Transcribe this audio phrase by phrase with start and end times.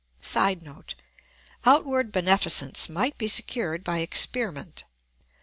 [0.19, 0.95] [Sidenote:
[1.63, 4.83] Outward beneficence might be secured by experiment.